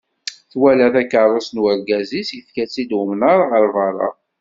Twala 0.51 0.87
takerrust 0.93 1.51
n 1.53 1.57
urgaz-is 1.67 2.29
yefka-tt-id 2.37 2.91
umnar 3.01 3.39
ɣer 3.51 3.65
berra. 3.75 4.09